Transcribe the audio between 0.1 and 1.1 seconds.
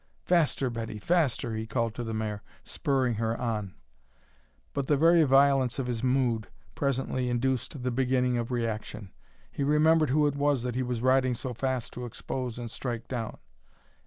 "Faster, Betty,